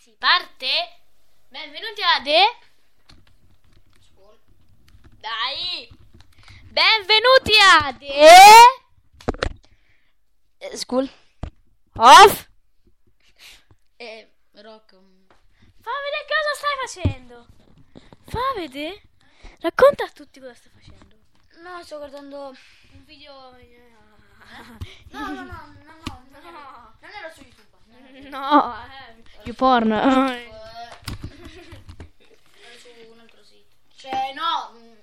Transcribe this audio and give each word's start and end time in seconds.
Si 0.00 0.16
parte? 0.16 0.66
Benvenuti 1.48 2.00
a 2.00 2.20
De... 2.20 2.56
Dai! 5.18 5.90
Benvenuti 6.70 7.52
a 7.60 7.92
De... 7.92 8.08
School? 10.74 11.06
Off! 11.96 12.48
Eh, 13.98 14.32
rock. 14.52 14.92
um, 14.92 15.26
Fa 15.82 15.90
vedere 16.04 16.24
cosa 16.26 16.54
stai 16.56 16.76
facendo. 16.86 17.46
Fa 18.24 18.54
vedere. 18.56 19.02
Racconta 19.58 20.04
a 20.04 20.08
tutti 20.08 20.40
cosa 20.40 20.54
stai 20.54 20.72
facendo. 20.72 21.18
No, 21.60 21.82
sto 21.84 21.98
guardando... 21.98 22.56
Un 22.92 23.04
video... 23.04 23.54
No, 25.10 25.28
no, 25.28 25.42
no, 25.42 25.44
no. 25.44 26.94
Non 27.00 27.10
era 27.12 27.30
su 27.30 27.42
YouTube. 27.42 27.68
non 27.84 28.06
era 28.06 28.22
su 28.22 28.28
No, 28.30 28.74
you 29.60 29.66
porn. 29.66 29.90
YouTube. 29.90 30.00
Era 32.54 32.78
su 32.78 32.88
un 33.12 33.18
altro 33.20 33.44
sito. 33.44 33.76
Cioè, 33.96 34.32
no. 34.32 34.72
mm, 34.72 34.96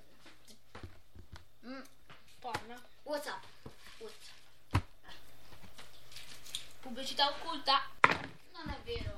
mm, 1.72 1.81
porn. 2.40 2.84
Whatsapp. 3.04 3.44
Whatsapp. 4.00 4.84
Pubblicità 6.81 7.30
occulta. 7.30 7.81
Non 8.54 8.70
è 8.70 8.80
vero. 8.84 9.17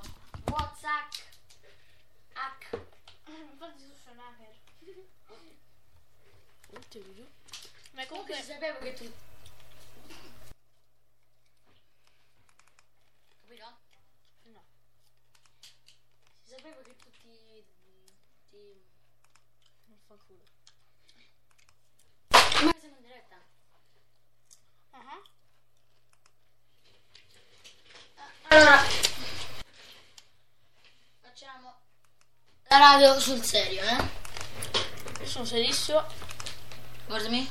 Whatsapp. 0.50 1.12
Hack. 2.34 2.80
Infatti 3.26 3.82
un 3.84 4.18
hacker. 4.18 4.58
Ma 7.92 8.06
Comunque 8.06 8.34
sapeva 8.34 8.78
che 8.78 8.94
tu... 8.94 9.12
Capito? 13.40 13.78
No. 14.44 14.64
Si 16.42 16.48
sapeva 16.48 16.82
che 16.82 16.96
tutti... 16.96 17.64
Ti... 18.48 18.82
Non 20.10 20.18
fa 20.18 20.24
culo. 20.26 20.42
Ma 22.64 22.74
siamo 22.80 22.96
in 22.96 23.02
diretta. 23.02 23.36
Ah. 24.90 25.22
Allora... 28.48 28.82
Facciamo... 31.20 31.80
La 32.66 32.78
radio 32.78 33.20
sul 33.20 33.40
serio, 33.44 33.82
eh? 33.84 35.26
Sono 35.26 35.44
serissimo. 35.44 36.04
Guardami. 37.06 37.48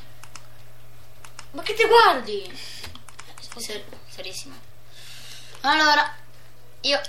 Ma 1.51 1.61
che 1.61 1.73
ti 1.75 1.87
guardi? 1.87 2.59
Ser- 3.55 3.85
serissimo. 4.09 4.59
Allora, 5.61 6.13
io... 6.81 7.01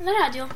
La 0.00 0.12
radio? 0.12 0.46
No. 0.46 0.54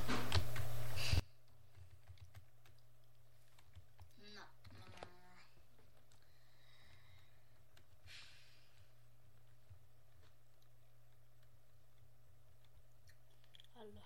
Allora. 13.77 14.03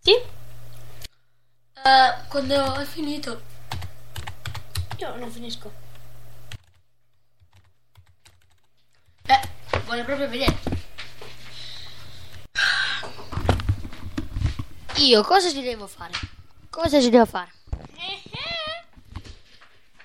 Sì? 0.00 0.12
Eh, 0.12 0.24
quando 2.28 2.54
hai 2.54 2.86
finito... 2.86 3.42
Io 4.98 5.16
non 5.16 5.30
finisco. 5.30 5.72
Eh, 9.26 9.40
voglio 9.86 10.04
proprio 10.04 10.28
vedere. 10.28 10.63
Io 15.04 15.22
cosa 15.22 15.50
ci 15.50 15.60
devo 15.60 15.86
fare? 15.86 16.12
Cosa 16.70 17.00
ci 17.00 17.10
devo 17.10 17.26
fare? 17.26 17.52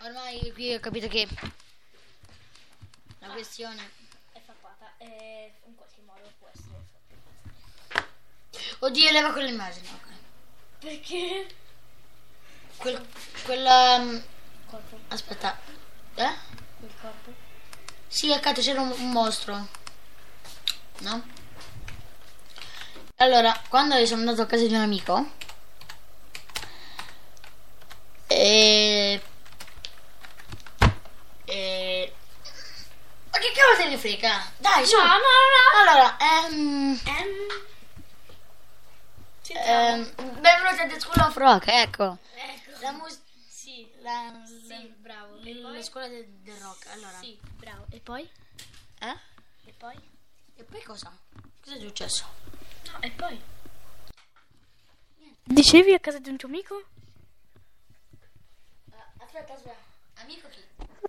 Ormai 0.02 0.52
qui 0.54 0.74
ho 0.74 0.80
capito 0.80 1.08
che 1.08 1.28
la 3.20 3.28
questione... 3.30 3.90
È 4.34 4.40
fappata. 4.46 4.92
E 4.98 5.54
in 5.68 5.76
qualche 5.76 6.02
modo 6.06 6.30
può 6.40 6.48
essere 6.54 6.86
Oddio, 8.80 9.12
leva 9.12 9.32
quell'immagine. 9.32 9.88
ok. 9.88 10.08
Perché? 10.80 11.56
Quel, 12.78 13.06
quella... 13.44 14.00
mm, 14.00 14.18
Corpo. 14.68 15.00
Aspetta. 15.10 15.58
Eh? 16.16 16.34
Quel 16.78 16.92
corpo. 17.02 17.34
Sì, 18.08 18.32
accanto 18.34 18.62
c'era 18.62 18.82
un, 18.82 18.92
un 18.98 19.12
mostro. 19.12 19.68
No? 21.00 21.24
Allora, 23.22 23.54
quando 23.68 24.06
sono 24.06 24.22
andato 24.22 24.44
a 24.44 24.46
casa 24.46 24.66
di 24.66 24.74
un 24.74 24.80
amico... 24.80 25.32
E... 28.28 29.22
E... 31.44 32.14
Ma 33.30 33.38
che 33.40 33.52
cavolo 33.52 33.76
te 33.76 33.90
ne 33.90 33.98
frega? 33.98 34.52
Dai, 34.58 34.86
su! 34.86 34.96
No, 34.96 35.04
no, 35.04 35.18
no. 35.18 35.82
Allora, 35.82 36.18
ehm... 36.18 37.00
Ehm. 37.04 37.48
Ehm 39.50 40.14
benvenuti 40.40 40.82
a 40.82 40.88
The 40.88 41.00
School 41.02 41.22
of 41.28 41.36
Rock, 41.36 41.68
ecco. 41.68 42.20
Ecco. 42.36 42.80
La 42.80 42.92
musica... 42.94 43.22
Sì. 43.50 43.92
La, 44.00 44.32
Sì, 44.46 44.94
bravo. 44.96 45.42
E 45.44 45.56
la, 45.56 45.68
poi? 45.68 45.76
la 45.76 45.84
scuola 45.84 46.08
del, 46.08 46.26
del 46.26 46.58
rock, 46.62 46.88
allora. 46.94 47.18
Sì, 47.20 47.38
bravo. 47.58 47.86
E 47.90 48.00
poi? 48.00 48.30
Eh? 49.00 49.16
E 49.66 49.74
poi? 49.78 50.00
E 50.56 50.64
poi 50.64 50.82
cosa? 50.84 51.12
Cosa 51.62 51.76
è 51.76 51.80
successo? 51.80 52.59
No, 52.92 53.02
e 53.02 53.12
poi? 53.12 53.40
Dicevi 55.44 55.94
a 55.94 56.00
casa 56.00 56.20
di 56.20 56.30
un 56.30 56.38
tuo 56.38 56.48
amico? 56.48 56.84
aspetta, 59.18 59.54
aspetta. 59.54 59.78
Amico 60.22 60.48
chi? 60.50 60.60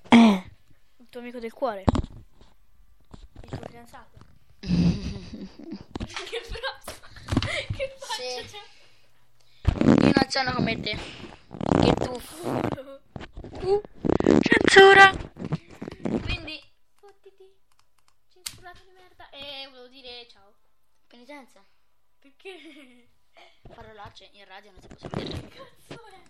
Eh. 0.08 0.50
Il 0.98 1.08
tuo 1.08 1.20
amico 1.20 1.38
del 1.38 1.52
cuore. 1.52 1.84
Il 3.42 3.48
tuo 3.48 3.58
fidanzato. 3.66 4.18
che 4.60 4.68
bravo. 6.48 6.98
Che 7.76 7.97
faccia 7.98 8.14
Sì. 8.14 8.44
c'è? 8.47 8.62
Io 10.06 10.12
non 10.14 10.28
sono 10.30 10.52
come 10.52 10.80
te. 10.80 10.98
Che 11.80 11.94
tu. 11.94 12.20
Uh, 13.62 13.80
censura. 14.41 15.10
Quindi, 16.22 16.62
Fottiti. 17.00 17.44
Censurato 18.28 18.80
di 18.84 18.92
merda. 18.92 19.28
E 19.30 19.66
volevo 19.68 19.88
dire 19.88 20.26
ciao. 20.28 20.52
Penitenza. 21.10 21.60
Perché? 22.21 23.09
Parolacce 23.75 24.28
in 24.32 24.44
radio 24.44 24.71
non 24.71 24.81
si 24.81 24.87
possono 24.87 25.22
dire. 25.22 25.48
Cazzo 25.48 26.06
è? 26.06 26.22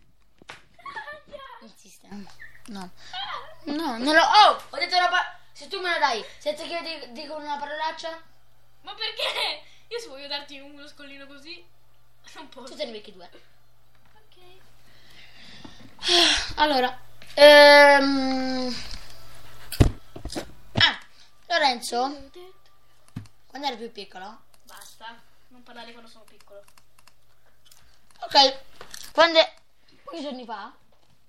Insistiamo. 1.63 2.27
No. 2.67 2.91
No, 3.65 3.99
non 3.99 4.15
lo. 4.15 4.23
Oh! 4.23 4.63
Ho 4.71 4.77
detto 4.79 4.97
una 4.97 5.09
parola. 5.09 5.39
Se 5.53 5.69
tu 5.69 5.81
me 5.81 5.91
la 5.91 5.99
dai, 5.99 6.25
senza 6.39 6.63
che 6.65 6.71
io 6.73 6.83
di- 6.83 7.13
dico 7.13 7.37
una 7.37 7.59
parolaccia, 7.59 8.23
Ma 8.83 8.95
perché? 8.95 9.63
Io 9.89 9.99
se 9.99 10.09
voglio 10.09 10.29
darti 10.29 10.59
uno 10.59 10.87
scollino 10.87 11.27
così, 11.27 11.63
non 12.35 12.49
posso. 12.49 12.71
tu 12.73 12.77
te 12.77 12.85
ne 12.87 12.93
becchi 12.93 13.13
due. 13.13 13.29
Ok. 14.15 14.39
Allora, 16.57 16.99
ehm... 17.35 18.75
Ah, 20.79 20.99
Lorenzo, 21.49 22.31
quando 23.49 23.67
eri 23.67 23.77
più 23.77 23.93
piccolo? 23.93 24.43
Basta, 25.01 25.19
non 25.49 25.63
parlare 25.63 25.93
quando 25.93 26.11
sono 26.11 26.25
piccolo. 26.25 26.63
Ok, 28.21 28.63
quando... 29.13 29.41
Pochi 30.05 30.21
giorni 30.21 30.45
fa? 30.45 30.75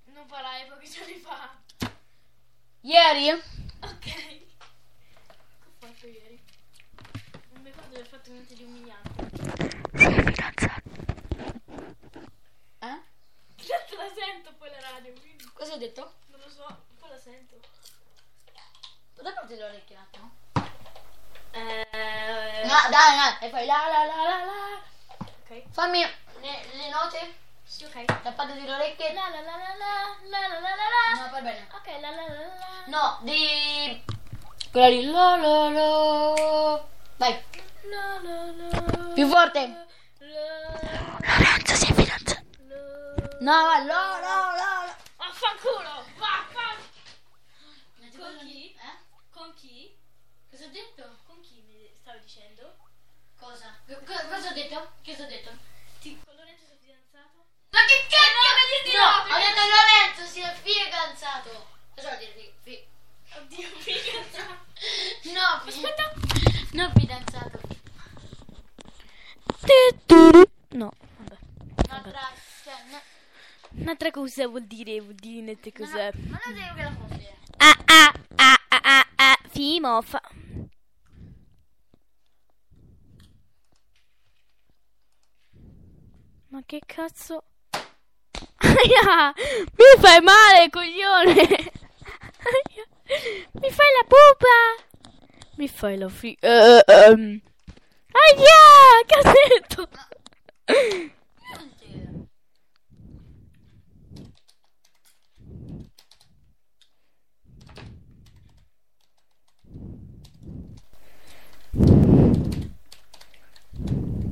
Non 0.04 0.26
parlare 0.26 0.66
pochi 0.66 0.90
giorni 0.90 1.16
fa. 1.16 1.56
Ieri? 2.82 3.30
Ok. 3.30 3.98
Che 4.04 4.46
ho 5.64 5.72
fatto 5.78 6.06
ieri? 6.06 6.38
Non 7.52 7.62
mi 7.62 7.70
ricordo 7.70 7.88
di 7.88 7.94
aver 7.94 8.08
fatto 8.08 8.30
niente 8.30 8.54
di 8.54 8.62
umiliante. 8.64 9.30
Sei 9.96 10.22
fidanzato. 10.22 10.90
Eh? 12.78 13.00
Tanto 13.56 13.96
la 13.96 14.12
sento 14.14 14.52
poi 14.58 14.68
la 14.68 14.80
radio, 14.80 15.12
quindi 15.18 15.50
Cosa 15.54 15.72
hai 15.72 15.78
detto? 15.78 16.12
non 16.26 16.40
lo 16.40 16.50
so, 16.50 16.84
poi 16.98 17.08
la 17.08 17.18
sento. 17.18 17.58
Dove 19.14 19.32
porti 19.32 19.54
le 19.54 19.64
orecchie 19.64 19.96
un 19.96 20.02
attimo? 20.02 20.41
Eh... 21.52 22.62
No, 22.64 22.76
dai, 22.90 23.16
dai, 23.16 23.36
e 23.40 23.48
poi 23.50 23.66
la 23.66 23.86
la 23.88 24.04
la 24.04 24.22
la 24.22 24.44
la. 24.44 24.80
Ok. 25.18 25.62
Fammi 25.70 26.00
le, 26.00 26.64
le 26.72 26.88
note, 26.90 27.34
Sì, 27.64 27.84
ok. 27.84 28.04
la 28.24 28.32
parte 28.32 28.54
delle 28.54 28.72
orecchie. 28.72 29.12
La 29.12 29.28
la 29.28 29.40
la 29.40 29.56
la 29.56 29.74
la 29.76 30.38
la 30.48 30.48
la 30.48 30.58
la 30.60 30.74
la. 30.76 31.22
No, 31.24 31.30
va 31.30 31.40
bene. 31.40 31.68
Ok, 31.72 31.86
la 32.00 32.10
la 32.10 32.22
la 32.22 32.46
la. 32.46 32.82
No, 32.86 33.18
di... 33.22 34.02
Quella 34.70 34.88
lì, 34.88 35.04
la 35.04 35.36
la 35.36 35.68
la. 35.70 36.84
Vai. 37.16 37.44
La 37.84 38.18
la 38.22 38.52
la. 38.52 39.12
Più 39.14 39.28
forte. 39.28 39.86
Lorenzo 40.18 41.74
si 41.74 41.86
è 41.90 41.94
fidanzato. 41.94 42.40
No, 43.40 43.52
la 43.52 43.78
la 43.84 44.52
la. 44.56 44.96
Vaffanculo! 45.16 46.04
Vaffan! 46.16 46.76
Con 48.16 48.38
chi? 48.40 48.74
Eh? 48.74 48.98
Con 49.30 49.54
chi? 49.54 49.96
Cosa 50.50 50.64
ho 50.64 50.68
detto? 50.68 51.02
Con 51.26 51.40
chi 51.40 51.62
mi 51.66 51.90
stavi 52.00 52.20
dicendo? 52.20 52.76
Cosa? 53.42 53.74
Co- 53.88 53.98
co- 54.06 54.28
cosa 54.30 54.50
ho 54.50 54.54
detto? 54.54 54.78
Che 55.02 55.12
cosa 55.12 55.24
ho 55.24 55.28
detto? 55.28 55.50
Ti, 56.00 56.16
con 56.24 56.34
Lorenzo 56.36 56.62
sei 56.68 56.78
fidanzato? 56.78 57.42
Ma 57.74 57.80
che 57.90 57.96
cazzo? 58.06 58.40
No, 58.94 59.34
ho 59.34 59.38
detto 59.42 59.62
Lorenzo 59.66 60.22
si 60.30 60.40
è 60.40 60.52
fidanzato. 60.62 61.50
Cosa 61.94 62.08
vuol 62.14 62.18
dire 62.20 62.32
fi- 62.36 62.52
fi- 62.62 62.86
Oddio, 63.34 63.68
fidanzato. 63.82 64.60
No, 65.34 65.46
aspetta. 65.66 66.12
No, 66.72 66.92
fidanzato. 66.94 67.58
No, 70.70 70.90
vabbè. 71.18 71.36
Un'altra, 71.88 72.20
cioè, 72.64 72.74
no, 72.90 73.00
Un'altra 73.82 74.10
cosa 74.10 74.46
vuol 74.48 74.64
dire, 74.66 75.00
vuol 75.00 75.14
dire 75.14 75.40
niente 75.42 75.72
no, 75.76 75.84
cos'è. 75.84 76.10
ma 76.28 76.40
non 76.44 76.54
devo 76.54 76.74
che 76.74 76.82
la 76.82 76.92
fosse. 76.92 77.36
Ah 77.58 77.78
ah 77.86 78.12
ah 78.36 78.58
ah 78.68 78.80
ah 78.82 79.06
ah 79.16 79.38
Fimo 79.50 80.00
fa... 80.02 80.20
Ma 86.48 86.62
che 86.66 86.80
cazzo? 87.02 87.42
Aia! 88.58 89.34
Mi 89.78 90.00
fai 90.00 90.20
male 90.20 90.70
coglione! 90.70 91.40
Aia, 92.52 92.84
Mi 93.60 93.70
fai 93.70 93.90
la 93.98 94.04
pupa! 94.12 94.56
Mi 95.56 95.68
fai 95.68 95.98
la 95.98 96.08
fi... 96.08 96.36
eh, 96.40 96.82
ehm. 96.86 97.40
Aia! 98.12 99.04
Casetto 99.06 99.88
Niente. 101.40 102.30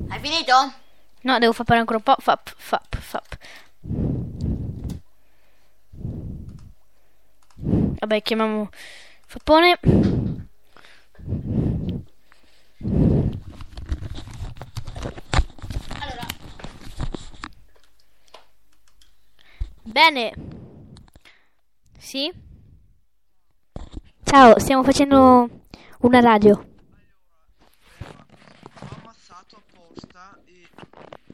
Hai 0.09 0.21
finito? 0.21 0.55
No, 1.23 1.39
devo 1.39 1.53
fare 1.53 1.79
ancora 1.79 1.99
un 1.99 2.03
po'. 2.05 2.17
Fap, 2.19 2.53
fap, 2.57 2.97
fap. 2.97 3.37
Vabbè, 8.01 8.23
chiamiamo 8.23 8.69
Fappone. 9.27 9.79
Allora, 16.01 16.27
Bene. 19.83 20.33
Sì? 21.99 22.33
Ciao, 24.25 24.59
stiamo 24.59 24.83
facendo 24.83 25.49
una 26.01 26.21
radio. 26.21 26.70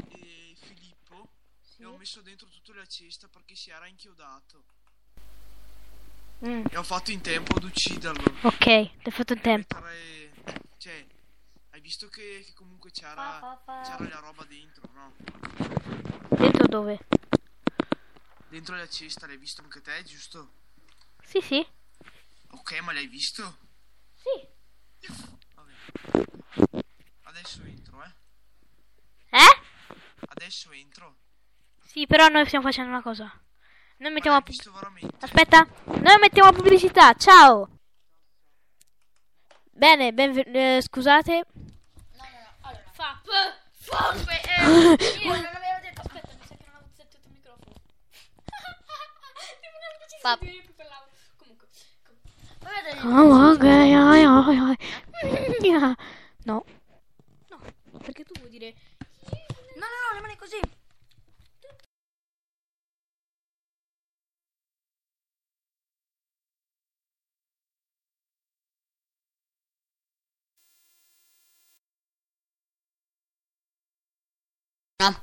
E, 0.09 0.57
Filippo 0.61 1.29
e 1.79 1.85
ho 1.85 1.97
messo 1.97 2.21
dentro 2.23 2.47
tutta 2.49 2.75
la 2.75 2.87
cesta 2.87 3.29
perché 3.29 3.55
si 3.55 3.71
era 3.71 3.87
inchiodato. 3.87 4.65
Mm, 6.45 6.67
E 6.71 6.77
ho 6.77 6.83
fatto 6.83 7.11
in 7.13 7.21
tempo 7.23 7.55
ad 7.57 7.65
ucciderlo. 7.65 8.39
ok, 8.43 8.59
ti 9.03 9.09
ho 9.09 9.11
fatto 9.11 9.33
il 9.33 9.41
tempo. 9.41 9.75
Mettere- 9.81 10.65
Cioè, 10.79 11.07
hai 11.71 11.81
visto 11.81 12.09
che, 12.09 12.43
che 12.45 12.53
comunque 12.53 12.91
c'era, 12.91 13.41
c'era 13.67 14.09
la 14.09 14.19
roba 14.21 14.45
dentro, 14.45 14.83
no? 14.93 15.15
Dentro 16.37 16.67
dove? 16.67 16.99
Dentro 18.49 18.77
la 18.77 18.89
cesta 18.89 19.27
l'hai 19.27 19.39
visto 19.39 19.63
anche 19.63 19.81
te, 19.81 20.03
giusto? 20.05 20.53
Sì, 21.25 21.41
sì. 21.41 21.67
Ok, 22.51 22.79
ma 22.81 22.93
l'hai 22.93 23.07
visto? 23.09 23.59
Sì. 24.15 25.09
Vabbè. 25.55 25.73
Adesso 27.23 27.63
entro, 27.65 28.03
eh. 28.05 28.15
Eh? 29.31 29.61
Adesso 30.47 30.71
entro. 30.71 31.17
Sì, 31.83 32.07
però 32.07 32.29
noi 32.29 32.47
stiamo 32.47 32.65
facendo 32.65 32.91
una 32.91 33.03
cosa. 33.03 33.29
Noi 33.97 34.13
mettiamo... 34.13 34.41
Aspetta, 35.19 35.67
noi 35.87 36.19
mettiamo 36.21 36.53
pubblicità. 36.53 37.15
Ciao. 37.15 37.69
Bene, 39.73 40.13
benven- 40.13 40.55
eh, 40.55 40.81
scusate. 40.83 41.33
no, 41.33 41.67
no, 42.15 42.23
no. 42.23 42.55
Allora, 42.61 42.91
Fap. 42.93 43.27
Fop, 43.73 44.29
eh, 44.29 44.63
io 45.25 45.35
non 45.35 45.47
avevo 45.47 45.81
detto. 45.83 46.03
Aspetta, 46.03 46.29
mi 46.39 46.47
sa 46.47 46.55
che 46.55 46.65
non 46.65 46.77
avevo 46.77 46.93
sentito 46.95 47.27
il 47.27 47.33
microfono. 47.33 47.75
parlavo. 50.77 51.07
Comunque. 51.39 51.67
Guardate, 52.61 53.01
Oh, 53.05 53.51
ok, 53.51 53.65
ai, 53.65 54.23
ai. 54.23 54.77
Yeah. 55.61 55.97
No. 56.45 56.65
No, 57.51 57.61
perché 57.99 58.23
tu 58.23 58.39
vuoi 58.39 58.51
dire... 58.51 58.75
No, 59.77 59.87
no, 59.87 59.87
no, 60.09 60.15
rimane 60.17 60.37
così. 60.37 60.59
No. 74.99 75.15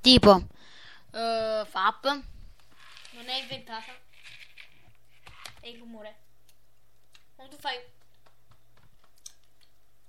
Tipo, 0.00 0.46
eh, 1.12 1.64
FAP. 1.66 2.04
Non 3.10 3.28
è 3.28 3.34
inventata. 3.40 3.92
È 5.60 5.66
il 5.66 5.78
rumore. 5.78 6.16
Quando 7.34 7.56
tu 7.56 7.60
fai... 7.60 7.76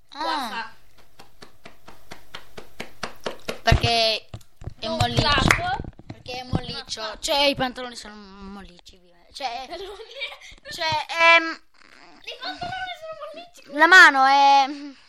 Qua 0.10 0.22
Ah, 0.22 0.50
fa... 0.50 0.76
perché 3.70 4.26
è 4.80 4.88
Non 4.88 4.98
molliccio. 4.98 5.22
clap. 5.22 5.78
Perché 6.08 6.40
è 6.40 6.44
molliccio. 6.44 7.02
Ah. 7.02 7.18
Cioè, 7.20 7.44
i 7.46 7.56
pantaloni 7.56 7.96
sono 7.96 8.16
mollicci. 8.16 9.00
Cioè, 9.32 9.68
cioè, 10.74 11.06
ehm, 11.38 11.62
I 12.24 12.38
pantaloni 12.42 12.94
sono 13.00 13.14
mollicci. 13.32 13.62
la 13.78 13.88
mano 13.88 14.26
è, 14.26 14.66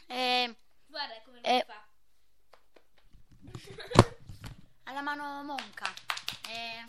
è 0.06 0.54
Guarda 0.86 1.14
come 1.24 1.40
lo 1.42 1.64
fa. 1.66 1.84
ha 4.84 4.92
la 4.92 5.00
mano 5.00 5.42
monca. 5.42 5.92
È... 6.46 6.84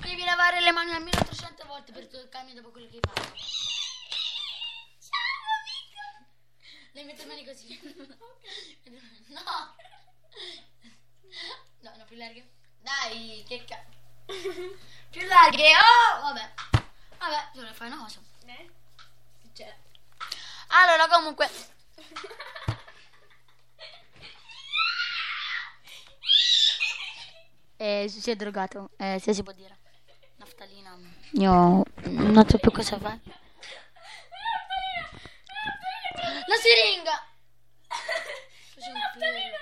Devi 0.00 0.24
lavare 0.24 0.60
le 0.60 0.72
mani 0.72 0.92
almeno 0.92 1.22
300 1.24 1.64
volte 1.66 1.92
per 1.92 2.06
toccarmi 2.08 2.52
dopo 2.52 2.70
quello 2.70 2.88
che 2.88 2.96
hai 2.96 3.02
fatto. 3.02 3.59
Le 7.06 7.26
mani 7.26 7.44
così. 7.44 7.78
No. 9.28 9.74
No, 11.80 11.96
no, 11.96 12.04
più 12.04 12.16
larghe. 12.16 12.46
Dai, 12.80 13.44
che 13.46 13.64
cazzo. 13.64 13.98
Più 15.10 15.26
larghe. 15.26 15.70
Oh, 15.74 16.20
vabbè. 16.22 16.52
Vabbè, 17.18 17.48
le 17.54 17.72
fai 17.72 17.86
una 17.88 17.98
cosa. 18.02 18.20
Eh? 18.46 18.70
Cioè. 19.52 19.76
Allora, 20.68 21.06
comunque. 21.08 21.48
Eh, 27.76 28.06
si 28.08 28.30
è 28.30 28.36
drogato, 28.36 28.90
eh, 28.98 29.18
se 29.20 29.32
si 29.32 29.42
può 29.42 29.52
dire. 29.52 29.78
Naftalina. 30.36 30.96
Io 31.32 31.82
non 32.04 32.46
so 32.48 32.58
più 32.58 32.70
cosa 32.70 32.98
fare. 32.98 33.20
La 36.46 36.56
siringa! 36.56 37.26
Faccio 37.88 38.90
un 38.90 38.98
naftalina, 38.98 39.40
film. 39.40 39.52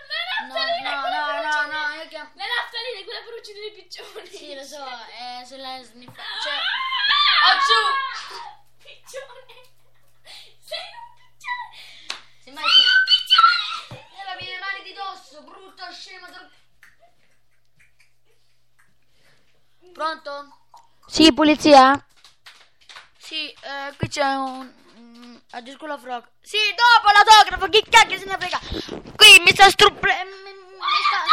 la 0.41 0.47
No, 0.47 0.55
naftalina, 0.55 0.95
no, 0.95 1.01
quella 1.01 1.19
no, 1.21 1.27
per 1.27 1.35
no, 1.35 1.49
uccidere- 1.49 1.79
no, 1.79 2.03
io 2.03 2.09
chiamo... 2.09 2.31
La 2.35 2.45
naftalina 2.49 2.99
è 2.99 3.05
quella 3.05 3.23
per 3.39 3.41
uccidere 3.41 3.67
i 3.67 3.73
piccioni. 3.73 4.27
Sì, 4.27 4.55
lo 4.55 4.63
so, 4.65 4.85
è 4.85 5.45
sulla 5.45 5.83
sniffa... 5.83 6.23
Cioè... 6.43 6.53
Ah! 6.53 7.55
Acciù! 7.55 7.81
Piccione. 8.83 9.55
Sei 10.61 10.79
un 10.99 11.07
piccione. 11.15 11.77
Se 12.43 12.51
mai 12.51 12.65
Sei 12.65 12.83
un 12.83 13.05
piccione. 13.07 14.09
E 14.21 14.25
lavi 14.25 14.45
le 14.45 14.59
mani 14.59 14.83
di 14.83 14.93
dosso, 14.93 15.43
brutto 15.43 15.85
scemo. 15.93 16.27
dro- 16.27 16.51
Pronto? 19.93 20.59
Sì, 21.07 21.33
polizia? 21.33 22.05
Sì, 23.19 23.51
eh, 23.51 23.95
qui 23.97 24.09
c'è 24.09 24.35
un... 24.35 24.73
mm, 24.99 25.37
A 25.51 25.61
Discola 25.61 25.97
Frog. 25.99 26.29
Sì, 26.41 26.59
dopo 26.75 27.11
l'autografo, 27.13 27.69
chi 27.69 27.83
cacchio 27.89 28.19
se 28.19 28.25
ne 28.25 28.37
frega? 28.39 28.59
Qui 29.17 29.41
mi 29.41 29.51
sta 29.51 29.69
struppe... 29.71 30.25
mi- 30.25 30.53
mi 30.79 31.03
sta- 31.07 31.25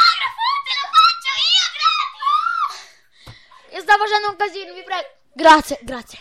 te 0.66 0.74
lo 0.82 0.88
faccio 0.92 1.32
io 1.46 1.66
gratis. 1.76 3.74
Mi 3.74 3.80
sta 3.82 3.95
facendo 4.06 4.30
un 4.30 4.36
casino, 4.36 4.74
vi 4.74 4.84
prego. 4.84 5.08
Grazie, 5.34 5.80
grazie. 5.82 6.20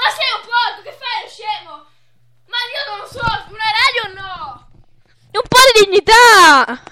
Ma 0.00 0.08
sei 0.16 0.32
un 0.34 0.40
porco, 0.48 0.82
che 0.82 0.96
fai, 0.96 1.28
scemo? 1.28 1.86
Ma 2.46 2.56
io 2.72 2.82
non 2.88 2.98
lo 3.00 3.06
so, 3.06 3.20
una 3.20 3.70
radio 3.70 4.02
o 4.04 4.12
no? 4.14 4.70
E 5.30 5.36
un 5.36 5.46
po' 5.46 5.58
di 5.72 5.84
dignità! 5.84 6.82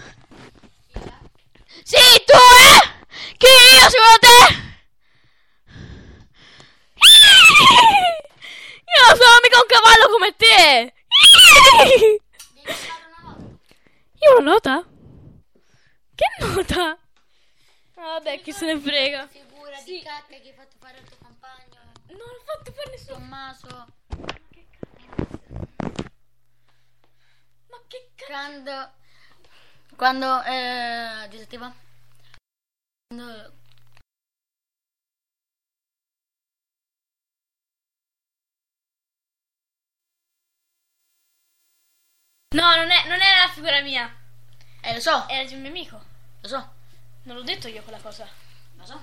Sì, 1.82 2.22
tu, 2.26 2.36
eh! 2.36 3.06
Che 3.38 3.46
io, 3.46 3.88
secondo 3.88 4.18
te? 4.20 4.66
Io 8.84 9.06
non 9.06 9.16
sono 9.16 9.40
mica 9.42 9.58
un 9.58 9.66
come 10.28 10.34
te! 10.36 10.92
Io 14.20 14.38
una 14.38 14.50
nota? 14.50 14.84
Che 16.14 16.26
nota? 16.40 16.90
Ah, 17.94 18.12
Vabbè, 18.18 18.40
chi 18.40 18.52
se 18.52 18.66
ne 18.66 18.78
frega. 18.78 19.26
Figura 19.28 19.76
Sì. 19.76 19.92
di 19.92 20.02
cacca 20.02 20.36
che 20.38 20.48
hai 20.48 20.54
fatto 20.54 20.76
fare 20.78 20.98
al 20.98 21.04
tuo 21.04 21.16
compagno, 21.22 21.80
Non 22.08 22.20
ho 22.20 22.42
fatto 22.44 22.72
per 22.72 22.90
nessuno. 22.90 23.16
Tommaso. 23.18 23.86
Ma 27.68 27.80
che 27.86 28.10
cazzo? 28.14 28.26
Quando... 28.26 28.92
Quando... 29.96 30.42
Eh... 30.42 31.28
Disattiva? 31.28 31.72
Quando... 33.08 33.52
No, 42.54 42.74
non, 42.76 42.90
è, 42.90 43.06
non 43.08 43.20
era 43.20 43.42
la 43.44 43.48
figura 43.52 43.82
mia. 43.82 44.10
Eh, 44.80 44.94
lo 44.94 45.00
so, 45.00 45.28
Era 45.28 45.44
di 45.44 45.52
un 45.52 45.60
mio 45.60 45.68
amico. 45.70 46.02
lo 46.40 46.48
so, 46.48 46.72
Non 47.24 47.36
l'ho 47.36 47.42
detto 47.42 47.68
io 47.68 47.82
quella 47.82 47.98
cosa. 48.00 48.26
lo 48.76 48.86
so. 48.86 48.98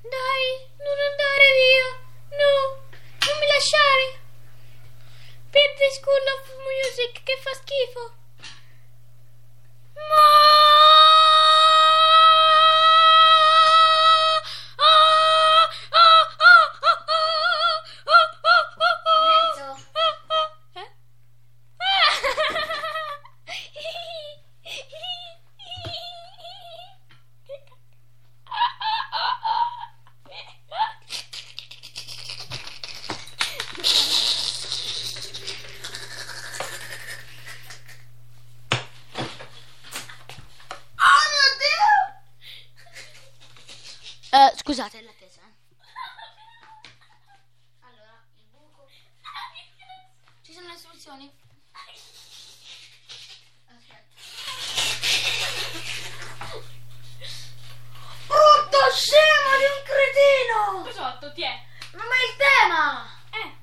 Dai, 0.00 0.44
non 0.78 0.96
andare 1.10 1.46
via. 1.58 2.38
No, 2.38 2.86
non 3.26 3.38
mi 3.40 3.46
lasciare. 3.52 4.20
Per 5.50 5.74
the 5.76 5.90
School 5.90 6.22
of 6.38 6.54
Music 6.62 7.20
che 7.24 7.36
fa 7.42 7.52
schifo. 7.54 8.14
Scusate, 44.66 45.00
l'attesa. 45.02 45.42
eh. 45.42 45.54
Allora, 47.82 48.20
il 48.34 48.42
buco. 48.50 48.88
Ci 50.42 50.52
sono 50.52 50.66
le 50.66 50.74
istruzioni? 50.74 51.30
Aspetta. 51.70 53.14
Brutto 58.26 58.90
scemo 58.90 59.56
di 59.56 59.64
un 59.70 59.82
cretino! 59.84 60.82
Cos'otto, 60.82 61.32
ti 61.32 61.42
è? 61.44 61.64
Ma 61.92 62.02
ma 62.02 62.16
il 62.16 62.36
tema! 62.36 63.08
Eh. 63.30 63.54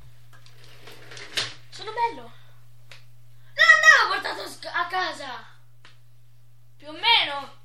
Sono 1.69 1.91
bello. 1.91 2.21
Non 2.21 2.31
andavo 3.75 4.21
portato 4.21 4.43
a 4.69 4.87
casa! 4.87 5.45
Più 6.77 6.87
o 6.87 6.93
meno. 6.93 7.61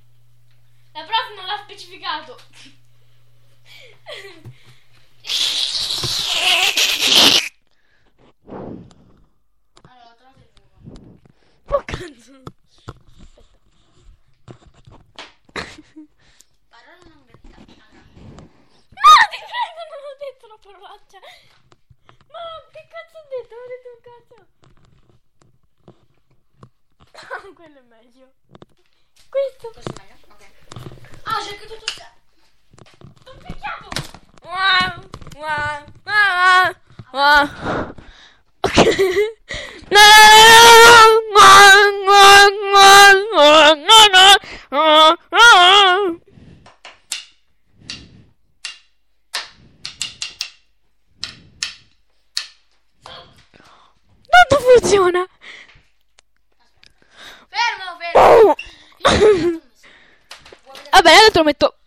La 0.93 1.05
prof 1.05 1.35
non 1.37 1.47
l'ha 1.47 1.59
specificato. 1.63 2.37
Allora, 9.83 10.11
ho 10.11 10.15
trovato 10.17 10.39
il 10.39 10.51
buco. 10.55 10.79
Oh 11.75 11.83
cazzo. 11.85 12.43
Parola 16.69 16.99
non 17.05 17.25
detta. 17.27 17.57
Allora. 17.57 17.87
No, 18.89 19.15
ti 19.31 19.39
prego, 19.49 19.81
non 19.89 20.03
ho 20.05 20.17
detto 20.19 20.43
una 20.47 20.59
parolaccia. 20.61 21.19
Ma 22.29 22.41
che 22.71 22.83
cazzo 22.89 23.17
ho 23.19 23.27
detto? 23.29 23.55
Ho 23.55 23.69
detto 23.69 23.89
un 23.95 24.01
cazzo. 24.09 24.37
Quello 27.55 27.79
è 27.79 27.83
meglio. 27.83 28.33
Questo. 29.29 29.71
Questo 29.73 29.93
è 29.93 30.03
meglio? 30.03 30.17
Ok. 30.29 30.43
Ah, 31.25 31.41
c'è 31.43 31.51
anche 31.53 31.67
tutto 31.67 31.85
il 31.85 31.93
Ho 33.27 33.33
picchiato. 33.39 33.89
Wow, 33.89 33.89
wow, 33.89 33.89
wow, 33.89 33.89
wow. 33.89 33.89
Ok. 33.89 33.89
No, 33.89 33.89
no, 33.89 33.89
no, 33.89 33.99
no, 33.99 34.03
no, 34.03 34.31
no. 34.33 34.38
Non 54.51 54.61
funziona. 54.61 55.27
Fermo, 57.49 57.97
fermo! 57.99 58.55
Vabbè, 60.91 61.11
adesso 61.11 61.39
lo 61.39 61.45
metto. 61.45 61.78